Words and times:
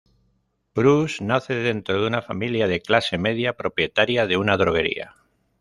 Proust 0.73 1.21
nace 1.21 1.53
dentro 1.53 2.01
de 2.01 2.07
una 2.07 2.23
familia 2.23 2.67
de 2.67 2.81
clase 2.81 3.19
media, 3.19 3.55
propietaria 3.55 4.25
de 4.25 4.35
una 4.35 4.57
droguería. 4.57 5.15